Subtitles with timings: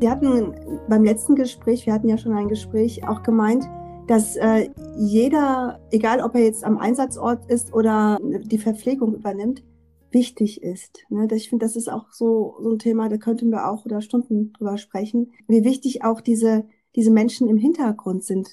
[0.00, 0.54] Sie hatten
[0.88, 3.64] beim letzten Gespräch, wir hatten ja schon ein Gespräch, auch gemeint,
[4.06, 9.62] dass äh, jeder, egal ob er jetzt am Einsatzort ist oder die Verpflegung übernimmt,
[10.10, 11.04] wichtig ist.
[11.08, 11.26] Ne?
[11.32, 14.52] Ich finde, das ist auch so, so ein Thema, da könnten wir auch oder Stunden
[14.52, 18.48] drüber sprechen, wie wichtig auch diese, diese Menschen im Hintergrund sind.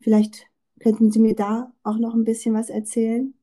[0.00, 0.46] Vielleicht
[0.80, 3.34] könnten Sie mir da auch noch ein bisschen was erzählen?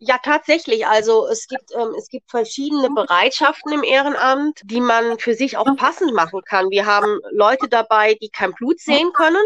[0.00, 0.86] Ja, tatsächlich.
[0.86, 5.76] Also es gibt, ähm, es gibt verschiedene Bereitschaften im Ehrenamt, die man für sich auch
[5.76, 6.70] passend machen kann.
[6.70, 9.44] Wir haben Leute dabei, die kein Blut sehen können.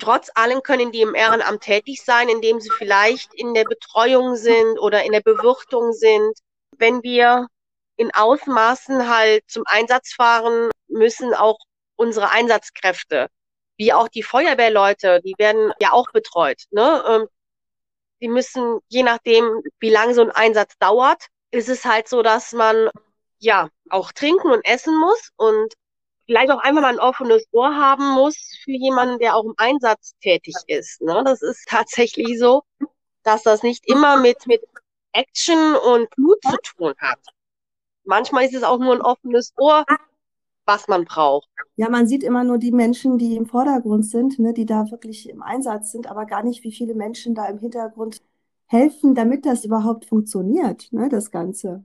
[0.00, 4.78] Trotz allem können die im Ehrenamt tätig sein, indem sie vielleicht in der Betreuung sind
[4.78, 6.32] oder in der Bewirtung sind.
[6.78, 7.48] Wenn wir
[7.96, 11.58] in Ausmaßen halt zum Einsatz fahren, müssen auch
[11.96, 13.26] unsere Einsatzkräfte,
[13.76, 16.62] wie auch die Feuerwehrleute, die werden ja auch betreut.
[16.70, 17.28] Ne?
[18.20, 22.52] Die müssen, je nachdem, wie lange so ein Einsatz dauert, ist es halt so, dass
[22.52, 22.90] man
[23.38, 25.74] ja auch trinken und essen muss und
[26.26, 30.14] vielleicht auch einfach mal ein offenes Ohr haben muss für jemanden, der auch im Einsatz
[30.20, 31.00] tätig ist.
[31.00, 31.22] Ne?
[31.24, 32.62] Das ist tatsächlich so,
[33.22, 34.62] dass das nicht immer mit, mit
[35.12, 37.18] Action und Blut zu tun hat.
[38.04, 39.84] Manchmal ist es auch nur ein offenes Ohr,
[40.68, 41.48] was man braucht.
[41.76, 45.28] Ja, man sieht immer nur die Menschen, die im Vordergrund sind, ne, die da wirklich
[45.28, 48.20] im Einsatz sind, aber gar nicht, wie viele Menschen da im Hintergrund
[48.66, 51.84] helfen, damit das überhaupt funktioniert, ne, das Ganze.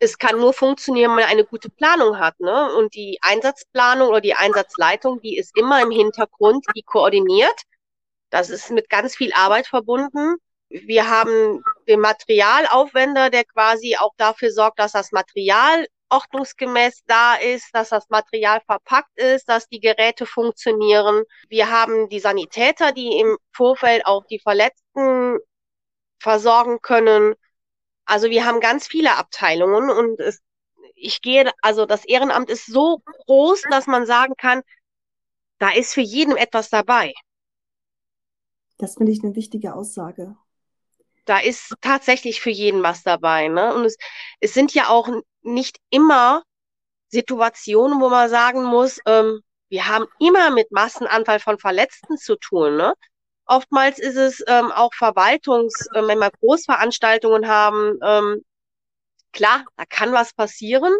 [0.00, 2.72] Es kann nur funktionieren, wenn man eine gute Planung hat, ne?
[2.76, 7.62] Und die Einsatzplanung oder die Einsatzleitung, die ist immer im Hintergrund, die koordiniert.
[8.30, 10.36] Das ist mit ganz viel Arbeit verbunden.
[10.68, 17.74] Wir haben den Materialaufwender, der quasi auch dafür sorgt, dass das Material ordnungsgemäß da ist,
[17.74, 21.24] dass das Material verpackt ist, dass die Geräte funktionieren.
[21.48, 25.38] Wir haben die Sanitäter, die im Vorfeld auch die Verletzten
[26.20, 27.34] versorgen können.
[28.04, 30.40] Also wir haben ganz viele Abteilungen und es,
[30.94, 34.62] ich gehe, also das Ehrenamt ist so groß, dass man sagen kann,
[35.58, 37.12] da ist für jeden etwas dabei.
[38.78, 40.36] Das finde ich eine wichtige Aussage.
[41.28, 43.48] Da ist tatsächlich für jeden was dabei.
[43.48, 43.74] Ne?
[43.74, 43.96] Und es,
[44.40, 45.08] es sind ja auch
[45.42, 46.42] nicht immer
[47.08, 52.76] Situationen, wo man sagen muss, ähm, wir haben immer mit Massenanfall von Verletzten zu tun.
[52.76, 52.94] Ne?
[53.44, 58.42] Oftmals ist es ähm, auch Verwaltungs, äh, wenn wir Großveranstaltungen haben, ähm,
[59.32, 60.94] klar, da kann was passieren,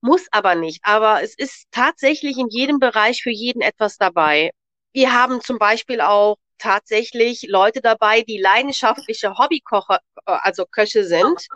[0.00, 0.80] muss aber nicht.
[0.84, 4.50] Aber es ist tatsächlich in jedem Bereich für jeden etwas dabei.
[4.92, 11.46] Wir haben zum Beispiel auch tatsächlich Leute dabei, die leidenschaftliche Hobbykocher, äh, also Köche sind,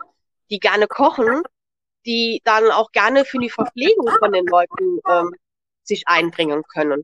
[0.49, 1.43] die gerne kochen
[2.05, 5.31] die dann auch gerne für die Verpflegung von den Leuten ähm,
[5.83, 7.03] sich einbringen können.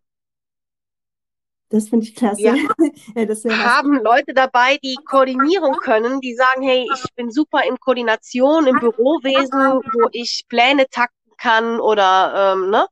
[1.69, 2.41] Das finde ich klasse.
[2.41, 2.55] Wir
[3.51, 8.65] ja, haben Leute dabei, die koordinieren können, die sagen, hey, ich bin super in Koordination
[8.65, 12.87] im Bürowesen, wo ich Pläne takten kann oder ähm, ne.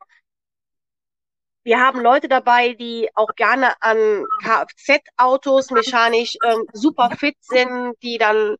[1.67, 8.17] Wir haben Leute dabei, die auch gerne an Kfz-Autos mechanisch ähm, super fit sind, die
[8.17, 8.55] dann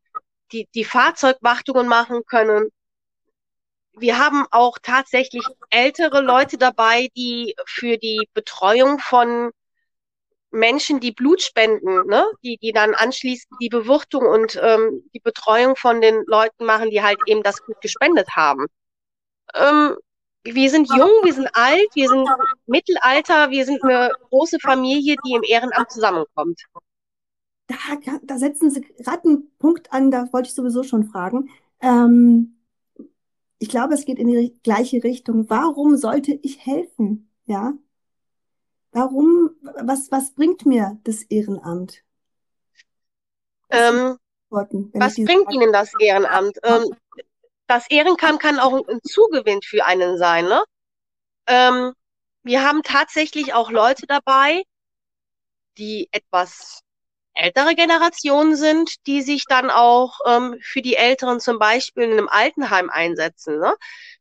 [0.52, 2.70] die, die Fahrzeugwartungen machen können
[4.00, 9.52] wir haben auch tatsächlich ältere Leute dabei, die für die Betreuung von
[10.52, 15.76] Menschen, die Blut spenden, ne, die, die dann anschließend die Bewirtung und ähm, die Betreuung
[15.76, 18.68] von den Leuten machen, die halt eben das Blut gespendet haben.
[19.56, 19.96] Ähm,
[20.44, 22.28] wir sind jung, wir sind alt, wir sind
[22.66, 26.62] Mittelalter, wir sind eine große Familie, die im Ehrenamt zusammenkommt.
[27.68, 27.76] Da,
[28.24, 31.50] da setzen Sie gerade einen Punkt an, da wollte ich sowieso schon fragen.
[31.82, 32.58] Ähm,
[33.60, 35.50] ich glaube, es geht in die gleiche Richtung.
[35.50, 37.30] Warum sollte ich helfen?
[37.46, 37.74] Ja?
[38.92, 42.04] Warum, was, was bringt mir das Ehrenamt?
[43.70, 44.18] Ähm,
[44.50, 46.58] was bringt Ihnen das Ehrenamt?
[46.64, 46.96] Ähm,
[47.68, 50.46] das Ehrenamt kann auch ein Zugewinn für einen sein.
[50.46, 50.64] Ne?
[51.48, 51.94] Ähm,
[52.44, 54.64] wir haben tatsächlich auch Leute dabei,
[55.78, 56.82] die etwas
[57.34, 62.30] ältere Generationen sind, die sich dann auch ähm, für die Älteren zum Beispiel in einem
[62.30, 63.76] Altenheim einsetzen, ne?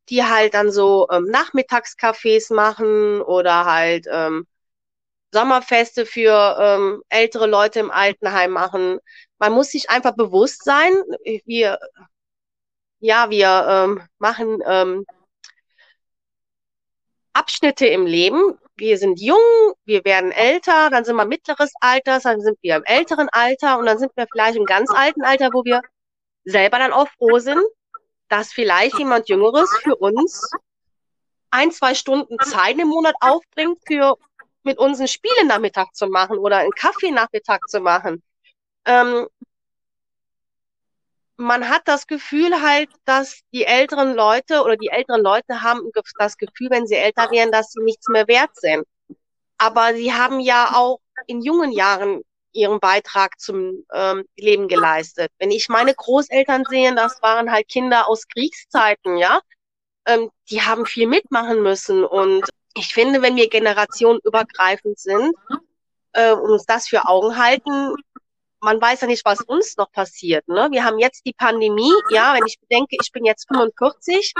[0.08, 4.46] die halt dann so ähm, Nachmittagscafés machen oder halt ähm,
[5.32, 8.98] Sommerfeste für ähm, ältere Leute im Altenheim machen.
[9.38, 10.94] Man muss sich einfach bewusst sein,
[11.44, 11.78] wir,
[13.00, 15.06] ja, wir ähm, machen ähm,
[17.32, 19.38] Abschnitte im Leben, wir sind jung,
[19.84, 23.86] wir werden älter, dann sind wir mittleres Alters, dann sind wir im älteren Alter und
[23.86, 25.82] dann sind wir vielleicht im ganz alten Alter, wo wir
[26.44, 27.62] selber dann auch froh sind,
[28.28, 30.50] dass vielleicht jemand Jüngeres für uns
[31.50, 34.16] ein, zwei Stunden Zeit im Monat aufbringt, für
[34.62, 38.22] mit uns ein Spiele Nachmittag zu machen oder einen Kaffee Nachmittag zu machen.
[38.84, 39.26] Ähm,
[41.36, 46.36] man hat das Gefühl halt, dass die älteren Leute oder die älteren Leute haben das
[46.36, 48.84] Gefühl, wenn sie älter werden, dass sie nichts mehr wert sind.
[49.58, 52.22] Aber sie haben ja auch in jungen Jahren
[52.52, 55.30] ihren Beitrag zum ähm, Leben geleistet.
[55.38, 59.40] Wenn ich meine Großeltern sehe, das waren halt Kinder aus Kriegszeiten, ja,
[60.06, 62.04] ähm, die haben viel mitmachen müssen.
[62.04, 65.34] Und ich finde, wenn wir generationenübergreifend sind
[66.12, 67.94] äh, und uns das für Augen halten,
[68.66, 70.48] man weiß ja nicht, was uns noch passiert.
[70.48, 70.66] Ne?
[70.72, 71.92] Wir haben jetzt die Pandemie.
[72.10, 74.34] Ja, wenn ich bedenke, ich bin jetzt 45,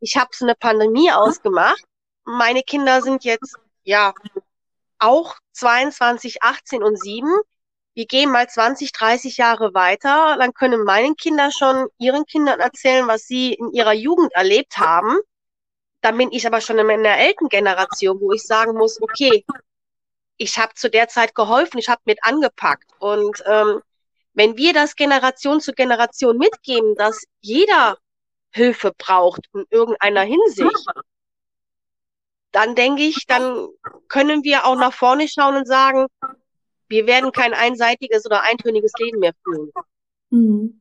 [0.00, 1.84] ich habe so eine Pandemie ausgemacht.
[2.24, 3.54] Meine Kinder sind jetzt
[3.84, 4.14] ja
[4.98, 7.28] auch 22, 18 und 7.
[7.94, 13.06] Wir gehen mal 20, 30 Jahre weiter, dann können meine Kinder schon ihren Kindern erzählen,
[13.06, 15.18] was sie in ihrer Jugend erlebt haben.
[16.00, 19.44] Dann bin ich aber schon in einer Elterngeneration, wo ich sagen muss, okay,
[20.38, 22.90] ich habe zu der Zeit geholfen, ich habe mit angepackt.
[23.00, 23.82] Und ähm,
[24.32, 27.98] wenn wir das Generation zu Generation mitgeben, dass jeder
[28.50, 30.86] Hilfe braucht in irgendeiner Hinsicht,
[32.52, 33.68] dann denke ich, dann
[34.08, 36.06] können wir auch nach vorne schauen und sagen,
[36.88, 39.70] wir werden kein einseitiges oder eintöniges Leben mehr führen.
[40.30, 40.80] Mhm.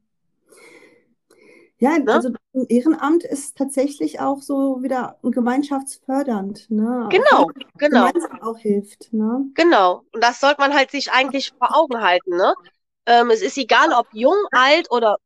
[1.80, 2.12] Ja, ne?
[2.12, 2.30] also
[2.70, 6.72] Ehrenamt ist tatsächlich auch so wieder gemeinschaftsfördernd.
[6.72, 7.08] Ne?
[7.12, 8.08] Genau, genau.
[8.08, 9.14] Gemeinsam auch hilft.
[9.14, 9.46] Ne?
[9.54, 10.04] Genau.
[10.12, 12.36] Und das sollte man halt sich eigentlich vor Augen halten.
[12.36, 12.54] Ne?
[13.06, 15.18] Ähm, es ist egal, ob jung, alt oder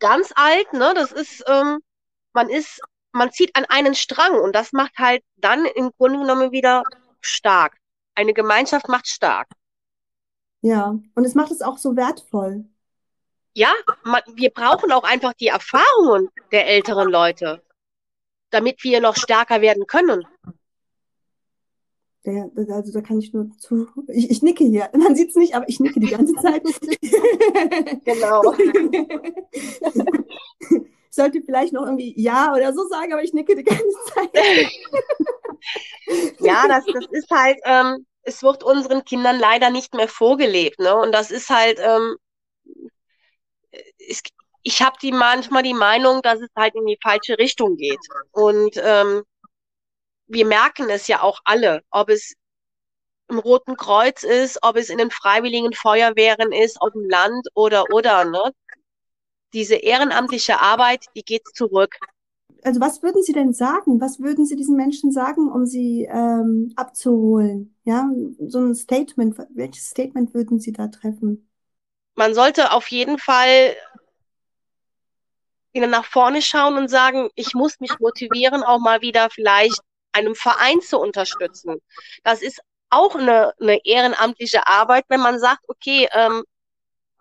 [0.00, 0.70] ganz alt.
[0.74, 0.92] Ne?
[0.94, 1.78] Das ist, ähm,
[2.34, 2.80] man ist,
[3.12, 6.82] man zieht an einen Strang und das macht halt dann im Grunde genommen wieder
[7.20, 7.78] stark.
[8.14, 9.48] Eine Gemeinschaft macht stark.
[10.60, 12.66] Ja, und es macht es auch so wertvoll
[13.54, 13.72] ja,
[14.02, 17.62] man, wir brauchen auch einfach die Erfahrungen der älteren Leute,
[18.50, 20.26] damit wir noch stärker werden können.
[22.24, 23.86] Ja, also da kann ich nur zu.
[24.08, 24.88] Ich, ich nicke hier.
[24.94, 26.62] Man sieht es nicht, aber ich nicke die ganze Zeit.
[28.04, 28.54] genau.
[31.14, 33.84] Ich sollte vielleicht noch irgendwie Ja oder so sagen, aber ich nicke die ganze
[34.14, 34.30] Zeit.
[36.40, 40.80] ja, das, das ist halt, ähm, es wird unseren Kindern leider nicht mehr vorgelebt.
[40.80, 40.96] Ne?
[40.96, 42.16] Und das ist halt, ähm,
[44.08, 44.22] es,
[44.62, 48.00] ich habe die manchmal die Meinung, dass es halt in die falsche Richtung geht.
[48.32, 49.22] Und ähm,
[50.26, 52.34] wir merken es ja auch alle, ob es
[53.28, 57.84] im Roten Kreuz ist, ob es in den Freiwilligen Feuerwehren ist, auf dem Land oder
[57.92, 58.24] oder.
[58.24, 58.52] Ne?
[59.52, 61.96] Diese ehrenamtliche Arbeit, die geht zurück.
[62.62, 64.00] Also was würden Sie denn sagen?
[64.00, 67.76] Was würden Sie diesen Menschen sagen, um sie ähm, abzuholen?
[67.84, 68.10] Ja,
[68.46, 69.36] so ein Statement.
[69.50, 71.48] Welches Statement würden Sie da treffen?
[72.14, 73.76] Man sollte auf jeden Fall
[75.72, 79.80] wieder nach vorne schauen und sagen, ich muss mich motivieren, auch mal wieder vielleicht
[80.12, 81.80] einem Verein zu unterstützen.
[82.22, 86.44] Das ist auch eine, eine ehrenamtliche Arbeit, wenn man sagt, okay, ähm,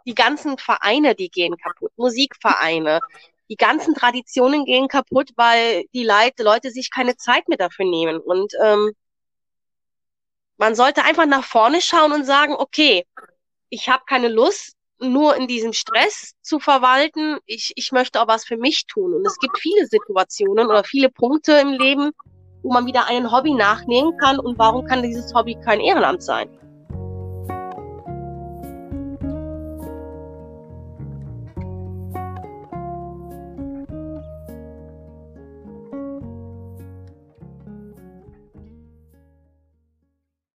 [0.05, 2.99] die ganzen Vereine, die gehen kaputt, Musikvereine,
[3.49, 8.19] die ganzen Traditionen gehen kaputt, weil die Leute, Leute sich keine Zeit mehr dafür nehmen.
[8.19, 8.91] Und ähm,
[10.57, 13.05] man sollte einfach nach vorne schauen und sagen, okay,
[13.69, 17.37] ich habe keine Lust, nur in diesem Stress zu verwalten.
[17.45, 19.13] Ich, ich möchte auch was für mich tun.
[19.13, 22.11] Und es gibt viele Situationen oder viele Punkte im Leben,
[22.61, 24.39] wo man wieder einen Hobby nachnehmen kann.
[24.39, 26.49] Und warum kann dieses Hobby kein Ehrenamt sein?